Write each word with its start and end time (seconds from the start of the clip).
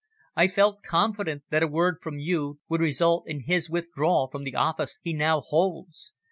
"I 0.35 0.47
felt 0.47 0.81
confident 0.81 1.43
that 1.51 1.61
a 1.61 1.67
word 1.67 1.97
from 2.01 2.17
you 2.17 2.57
would 2.69 2.81
result 2.81 3.25
in 3.27 3.41
his 3.41 3.69
withdrawal 3.69 4.29
from 4.31 4.43
the 4.45 4.55
office 4.55 4.97
he 5.03 5.13
now 5.13 5.41
holds. 5.41 6.13